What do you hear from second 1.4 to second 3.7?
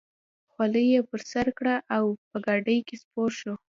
کړه او په ګاډۍ کې سپور شو.